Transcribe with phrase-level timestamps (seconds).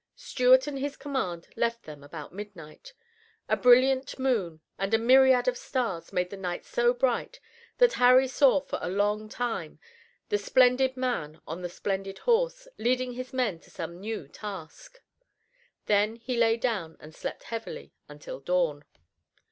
[0.15, 2.93] Stuart and his command left them about midnight.
[3.47, 7.39] A brilliant moon and a myriad of stars made the night so bright
[7.77, 9.77] that Harry saw for a long time
[10.29, 15.03] the splendid man on the splendid horse, leading his men to some new task.
[15.85, 18.83] Then he lay down and slept heavily until dawn.